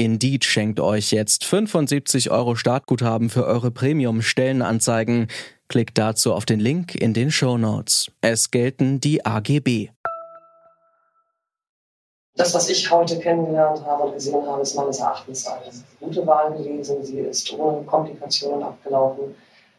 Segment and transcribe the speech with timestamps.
[0.00, 5.26] Indeed schenkt euch jetzt 75 Euro Startguthaben für eure Premium-Stellenanzeigen.
[5.68, 8.10] Klickt dazu auf den Link in den Show Notes.
[8.22, 9.90] Es gelten die AGB.
[12.34, 16.54] Das, was ich heute kennengelernt habe und gesehen habe, ist meines Erachtens eine gute Wahl
[16.54, 17.04] gewesen.
[17.04, 19.34] Sie ist ohne Komplikationen abgelaufen.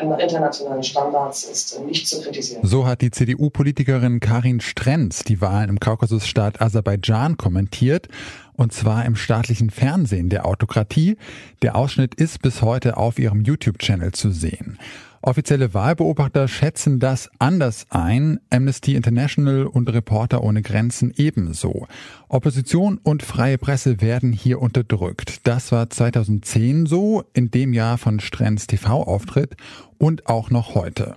[0.00, 2.66] Nach internationalen Standards ist nicht zu kritisieren.
[2.66, 8.08] So hat die CDU-Politikerin Karin Strenz die Wahlen im Kaukasusstaat Aserbaidschan kommentiert,
[8.54, 11.16] und zwar im staatlichen Fernsehen der Autokratie.
[11.62, 14.78] Der Ausschnitt ist bis heute auf ihrem YouTube-Channel zu sehen.
[15.24, 21.86] Offizielle Wahlbeobachter schätzen das anders ein, Amnesty International und Reporter ohne Grenzen ebenso.
[22.32, 25.46] Opposition und freie Presse werden hier unterdrückt.
[25.46, 29.54] Das war 2010 so, in dem Jahr von Strenz TV-Auftritt
[29.98, 31.16] und auch noch heute.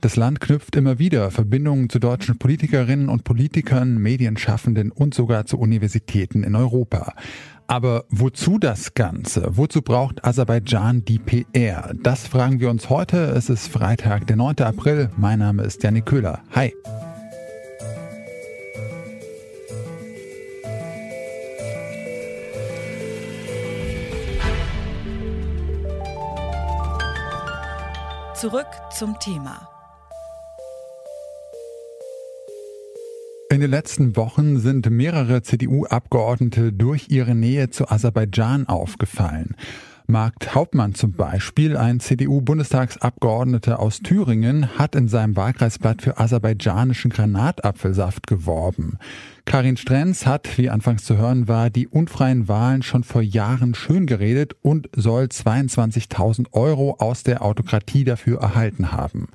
[0.00, 5.56] Das Land knüpft immer wieder Verbindungen zu deutschen Politikerinnen und Politikern, Medienschaffenden und sogar zu
[5.56, 7.14] Universitäten in Europa.
[7.68, 9.50] Aber wozu das Ganze?
[9.52, 11.94] Wozu braucht Aserbaidschan die PR?
[12.02, 13.18] Das fragen wir uns heute.
[13.18, 14.58] Es ist Freitag, der 9.
[14.62, 15.10] April.
[15.16, 16.40] Mein Name ist Janik Köhler.
[16.50, 16.74] Hi.
[28.40, 29.66] Zurück zum Thema.
[33.48, 39.56] In den letzten Wochen sind mehrere CDU-Abgeordnete durch ihre Nähe zu Aserbaidschan aufgefallen.
[40.08, 48.26] Markt Hauptmann zum Beispiel, ein CDU-Bundestagsabgeordneter aus Thüringen, hat in seinem Wahlkreisblatt für aserbaidschanischen Granatapfelsaft
[48.26, 48.98] geworben.
[49.46, 54.06] Karin Strenz hat, wie anfangs zu hören war, die unfreien Wahlen schon vor Jahren schön
[54.06, 59.28] geredet und soll 22.000 Euro aus der Autokratie dafür erhalten haben.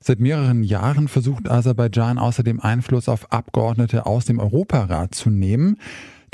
[0.00, 5.78] Seit mehreren Jahren versucht Aserbaidschan außerdem Einfluss auf Abgeordnete aus dem Europarat zu nehmen.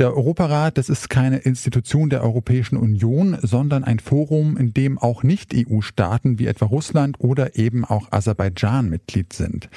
[0.00, 5.22] Der Europarat, das ist keine Institution der Europäischen Union, sondern ein Forum, in dem auch
[5.22, 9.69] Nicht-EU-Staaten wie etwa Russland oder eben auch Aserbaidschan Mitglied sind.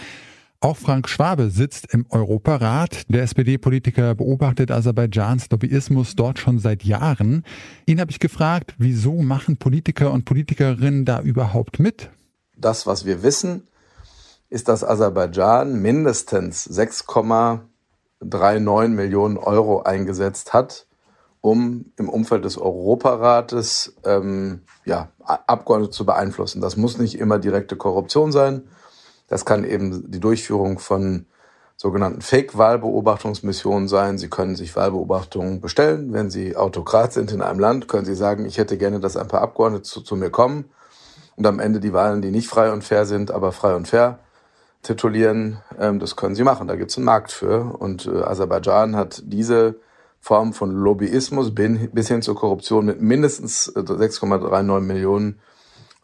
[0.62, 3.02] Auch Frank Schwabe sitzt im Europarat.
[3.10, 7.44] Der SPD-Politiker beobachtet Aserbaidschans Lobbyismus dort schon seit Jahren.
[7.86, 12.12] Ihn habe ich gefragt, wieso machen Politiker und Politikerinnen da überhaupt mit?
[12.56, 13.68] Das, was wir wissen,
[14.50, 16.64] ist, dass Aserbaidschan mindestens
[18.24, 20.88] 6,39 Millionen Euro eingesetzt hat,
[21.42, 26.62] um im Umfeld des Europarates ähm, ja, Abgeordnete zu beeinflussen.
[26.62, 28.64] Das muss nicht immer direkte Korruption sein.
[29.28, 31.26] Das kann eben die Durchführung von
[31.76, 34.18] sogenannten Fake-Wahlbeobachtungsmissionen sein.
[34.18, 36.14] Sie können sich Wahlbeobachtungen bestellen.
[36.14, 39.28] Wenn Sie Autokrat sind in einem Land, können Sie sagen, ich hätte gerne, dass ein
[39.28, 40.66] paar Abgeordnete zu, zu mir kommen
[41.36, 44.20] und am Ende die Wahlen, die nicht frei und fair sind, aber frei und fair
[44.84, 46.68] titulieren, ähm, das können sie machen.
[46.68, 47.76] Da gibt es einen Markt für.
[47.80, 49.76] Und äh, Aserbaidschan hat diese
[50.20, 55.40] Form von Lobbyismus bis hin zur Korruption mit mindestens 6,39 äh, Millionen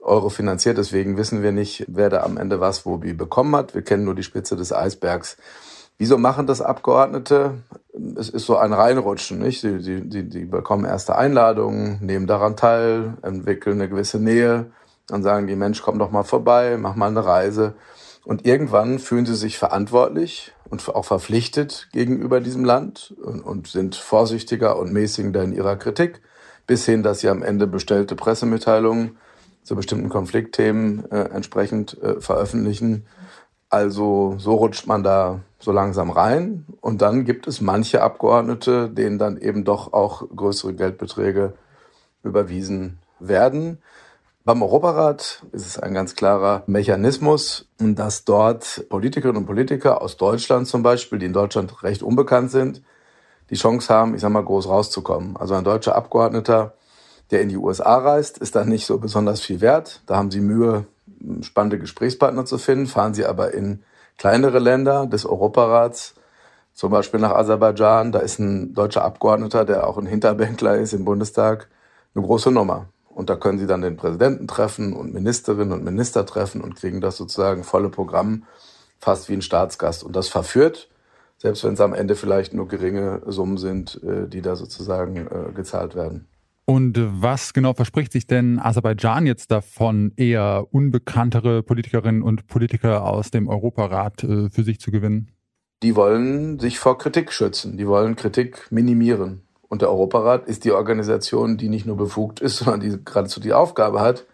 [0.01, 0.77] Euro finanziert.
[0.77, 3.75] Deswegen wissen wir nicht, wer da am Ende was wo wie bekommen hat.
[3.75, 5.37] Wir kennen nur die Spitze des Eisbergs.
[5.97, 7.55] Wieso machen das Abgeordnete?
[8.17, 9.59] Es ist so ein Reinrutschen, nicht?
[9.59, 14.71] Sie, sie, die, die bekommen erste Einladungen, nehmen daran teil, entwickeln eine gewisse Nähe.
[15.07, 17.73] Dann sagen die, Mensch, komm doch mal vorbei, mach mal eine Reise.
[18.29, 23.95] Und irgendwann fühlen sie sich verantwortlich und auch verpflichtet gegenüber diesem Land und, und sind
[23.95, 26.21] vorsichtiger und mäßigender in ihrer Kritik,
[26.67, 29.17] bis hin, dass sie am Ende bestellte Pressemitteilungen
[29.63, 33.07] zu bestimmten Konfliktthemen äh, entsprechend äh, veröffentlichen.
[33.71, 36.67] Also so rutscht man da so langsam rein.
[36.81, 41.53] Und dann gibt es manche Abgeordnete, denen dann eben doch auch größere Geldbeträge
[42.21, 43.79] überwiesen werden.
[44.49, 50.65] Beim Europarat ist es ein ganz klarer Mechanismus, dass dort Politikerinnen und Politiker aus Deutschland
[50.65, 52.81] zum Beispiel, die in Deutschland recht unbekannt sind,
[53.51, 55.37] die Chance haben, ich sag mal, groß rauszukommen.
[55.37, 56.73] Also ein deutscher Abgeordneter,
[57.29, 60.01] der in die USA reist, ist dann nicht so besonders viel wert.
[60.07, 60.87] Da haben sie Mühe,
[61.41, 62.87] spannende Gesprächspartner zu finden.
[62.87, 63.83] Fahren sie aber in
[64.17, 66.15] kleinere Länder des Europarats,
[66.73, 71.05] zum Beispiel nach Aserbaidschan, da ist ein deutscher Abgeordneter, der auch ein Hinterbänkler ist im
[71.05, 71.69] Bundestag,
[72.15, 72.87] eine große Nummer.
[73.19, 77.01] Und da können sie dann den Präsidenten treffen und Ministerinnen und Minister treffen und kriegen
[77.01, 78.45] das sozusagen volle Programm,
[78.97, 80.05] fast wie ein Staatsgast.
[80.05, 80.89] Und das verführt,
[81.37, 85.51] selbst wenn es am Ende vielleicht nur geringe Summen sind, äh, die da sozusagen äh,
[85.53, 86.29] gezahlt werden.
[86.63, 93.31] Und was genau verspricht sich denn Aserbaidschan jetzt davon, eher unbekanntere Politikerinnen und Politiker aus
[93.31, 95.31] dem Europarat äh, für sich zu gewinnen?
[95.83, 99.41] Die wollen sich vor Kritik schützen, die wollen Kritik minimieren.
[99.69, 103.53] Und der Europarat ist die Organisation, die nicht nur befugt ist, sondern die geradezu die
[103.53, 104.25] Aufgabe hat,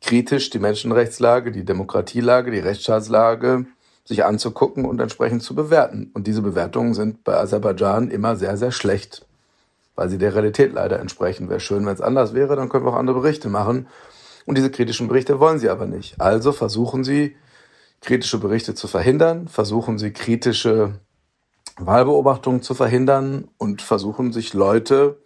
[0.00, 3.66] kritisch die Menschenrechtslage, die Demokratielage, die Rechtsstaatslage
[4.04, 6.10] sich anzugucken und entsprechend zu bewerten.
[6.14, 9.26] Und diese Bewertungen sind bei Aserbaidschan immer sehr, sehr schlecht,
[9.96, 11.48] weil sie der Realität leider entsprechen.
[11.48, 13.88] Wäre schön, wenn es anders wäre, dann können wir auch andere Berichte machen.
[14.44, 16.20] Und diese kritischen Berichte wollen sie aber nicht.
[16.20, 17.34] Also versuchen sie,
[18.00, 21.00] kritische Berichte zu verhindern, versuchen sie kritische
[21.78, 25.18] Wahlbeobachtungen zu verhindern und versuchen sich Leute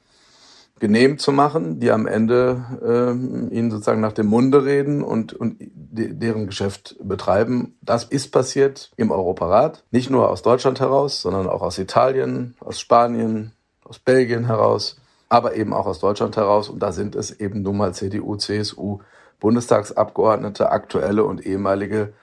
[0.81, 5.57] genehm zu machen, die am Ende äh, ihnen sozusagen nach dem Munde reden und, und
[5.61, 7.77] de deren Geschäft betreiben.
[7.83, 12.81] Das ist passiert im Europarat, nicht nur aus Deutschland heraus, sondern auch aus Italien, aus
[12.81, 13.53] Spanien,
[13.85, 14.97] aus Belgien heraus,
[15.29, 16.71] aber eben auch aus Deutschland heraus.
[16.71, 19.01] Und da sind es eben nun mal CDU, CSU,
[19.39, 22.15] Bundestagsabgeordnete, aktuelle und ehemalige,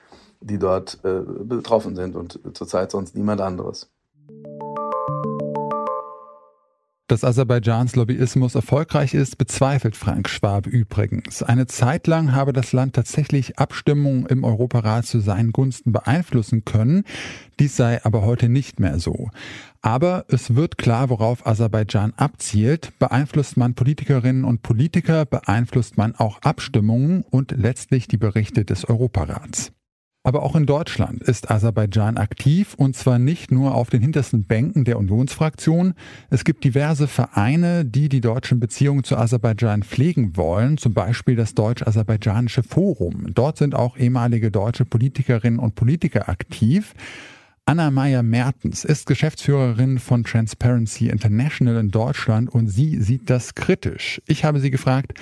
[0.41, 3.89] die dort äh, betroffen sind und zurzeit sonst niemand anderes.
[7.09, 11.41] Dass Aserbaidschans Lobbyismus erfolgreich ist, bezweifelt Frank Schwab übrigens.
[11.41, 17.05] Eine Zeit lang habe das Land tatsächlich Abstimmungen im Europarat zu seinen Gunsten beeinflussen können.
[17.61, 19.29] Dies sei aber heute nicht mehr so.
[19.81, 22.91] Aber es wird klar, worauf Aserbaidschan abzielt.
[22.99, 29.71] Beeinflusst man Politikerinnen und Politiker, beeinflusst man auch Abstimmungen und letztlich die Berichte des Europarats.
[30.27, 34.83] Aber auch in Deutschland ist Aserbaidschan aktiv und zwar nicht nur auf den hintersten Bänken
[34.83, 35.93] der Unionsfraktion.
[36.29, 41.55] Es gibt diverse Vereine, die die deutschen Beziehungen zu Aserbaidschan pflegen wollen, zum Beispiel das
[41.55, 43.27] Deutsch-Aserbaidschanische Forum.
[43.33, 46.93] Dort sind auch ehemalige deutsche Politikerinnen und Politiker aktiv.
[47.63, 54.21] Anna Meyer-Mertens ist Geschäftsführerin von Transparency International in Deutschland und sie sieht das kritisch.
[54.27, 55.13] Ich habe sie gefragt,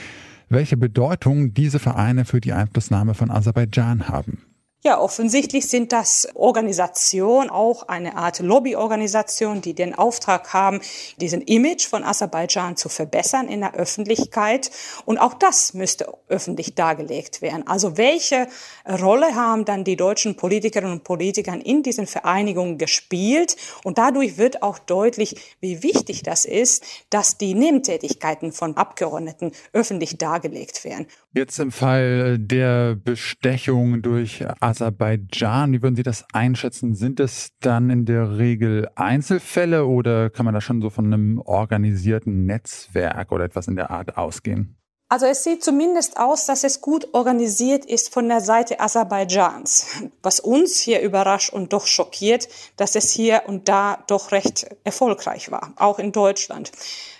[0.50, 4.40] welche Bedeutung diese Vereine für die Einflussnahme von Aserbaidschan haben.
[4.86, 10.80] Ja, offensichtlich sind das Organisationen, auch eine Art Lobbyorganisation, die den Auftrag haben,
[11.20, 14.70] diesen Image von Aserbaidschan zu verbessern in der Öffentlichkeit.
[15.06, 17.66] Und auch das müsste öffentlich dargelegt werden.
[17.66, 18.48] Also welche
[18.88, 23.56] Rolle haben dann die deutschen Politikerinnen und Politiker in diesen Vereinigungen gespielt?
[23.84, 30.20] Und dadurch wird auch deutlich, wie wichtig das ist, dass die Nebentätigkeiten von Abgeordneten öffentlich
[30.20, 31.08] dargelegt werden.
[31.38, 36.96] Jetzt im Fall der Bestechung durch Aserbaidschan, wie würden Sie das einschätzen?
[36.96, 41.40] Sind es dann in der Regel Einzelfälle oder kann man da schon so von einem
[41.40, 44.78] organisierten Netzwerk oder etwas in der Art ausgehen?
[45.10, 50.04] Also es sieht zumindest aus, dass es gut organisiert ist von der Seite Aserbaidschans.
[50.24, 52.48] Was uns hier überrascht und doch schockiert,
[52.78, 56.72] dass es hier und da doch recht erfolgreich war, auch in Deutschland.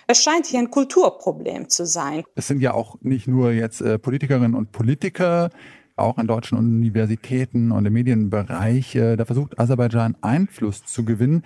[0.08, 2.22] Es scheint hier ein Kulturproblem zu sein.
[2.36, 5.50] Es sind ja auch nicht nur jetzt äh, Politikerinnen und Politiker,
[5.96, 8.94] auch an deutschen Universitäten und im Medienbereich.
[8.94, 11.42] Äh, da versucht Aserbaidschan Einfluss zu gewinnen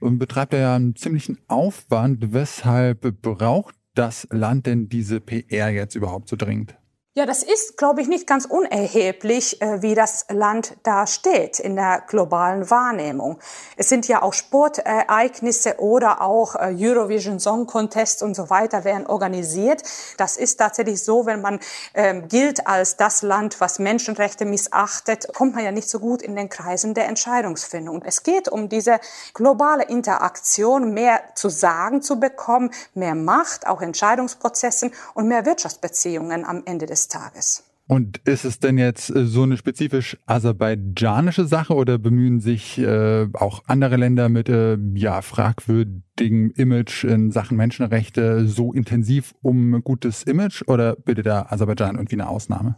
[0.00, 2.32] und betreibt ja einen ziemlichen Aufwand.
[2.32, 6.74] Weshalb braucht das Land denn diese PR jetzt überhaupt so dringend?
[7.14, 11.76] Ja, das ist, glaube ich, nicht ganz unerheblich, äh, wie das Land da steht in
[11.76, 13.38] der globalen Wahrnehmung.
[13.76, 19.06] Es sind ja auch Sportereignisse oder auch äh, Eurovision Song Contest und so weiter werden
[19.06, 19.82] organisiert.
[20.16, 21.60] Das ist tatsächlich so, wenn man
[21.92, 26.34] ähm, gilt als das Land, was Menschenrechte missachtet, kommt man ja nicht so gut in
[26.34, 28.02] den Kreisen der Entscheidungsfindung.
[28.06, 29.00] Es geht um diese
[29.34, 36.62] globale Interaktion, mehr zu sagen zu bekommen, mehr Macht, auch Entscheidungsprozessen und mehr Wirtschaftsbeziehungen am
[36.64, 37.64] Ende des des Tages.
[37.88, 43.28] Und ist es denn jetzt äh, so eine spezifisch aserbaidschanische Sache oder bemühen sich äh,
[43.34, 50.22] auch andere Länder mit äh, ja, fragwürdigem Image in Sachen Menschenrechte so intensiv um gutes
[50.22, 52.76] Image oder bildet da Aserbaidschan irgendwie eine Ausnahme?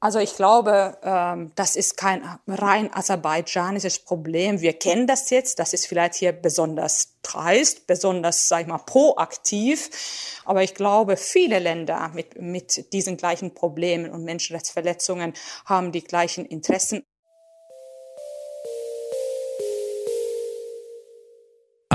[0.00, 4.60] Also ich glaube, ähm, das ist kein rein aserbaidschanisches Problem.
[4.60, 5.58] Wir kennen das jetzt.
[5.58, 9.90] Das ist vielleicht hier besonders dreist, besonders, sag ich mal, proaktiv.
[10.44, 15.32] Aber ich glaube, viele Länder mit, mit diesen gleichen Problemen und Menschenrechtsverletzungen
[15.64, 17.02] haben die gleichen Interessen.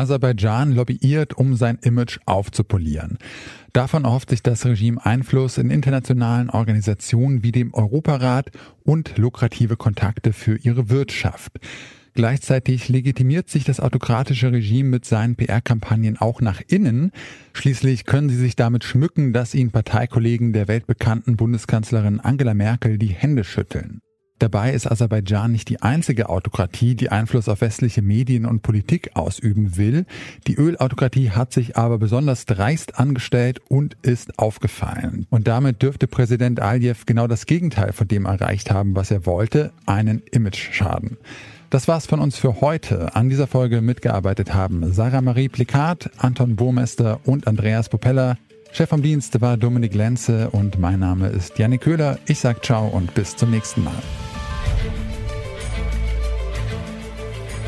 [0.04, 3.18] Aserbaidschan lobbyiert, um sein Image aufzupolieren.
[3.72, 8.52] Davon erhofft sich das Regime Einfluss in internationalen Organisationen wie dem Europarat
[8.84, 11.54] und lukrative Kontakte für ihre Wirtschaft.
[12.16, 17.12] Gleichzeitig legitimiert sich das autokratische Regime mit seinen PR-Kampagnen auch nach innen.
[17.54, 23.08] Schließlich können sie sich damit schmücken, dass ihnen Parteikollegen der weltbekannten Bundeskanzlerin Angela Merkel die
[23.08, 24.02] Hände schütteln.
[24.44, 29.78] Dabei ist Aserbaidschan nicht die einzige Autokratie, die Einfluss auf westliche Medien und Politik ausüben
[29.78, 30.06] will.
[30.48, 35.28] Die Ölautokratie hat sich aber besonders dreist angestellt und ist aufgefallen.
[35.30, 39.72] Und damit dürfte Präsident Aliyev genau das Gegenteil von dem erreicht haben, was er wollte,
[39.86, 41.16] einen Image-Schaden.
[41.70, 43.16] Das war's von uns für heute.
[43.16, 48.36] An dieser Folge mitgearbeitet haben Sarah Marie Plikat, Anton Burmester und Andreas Popella.
[48.74, 52.20] Chef vom Dienst war Dominik Lenze und mein Name ist Janik Köhler.
[52.26, 53.94] Ich sag ciao und bis zum nächsten Mal.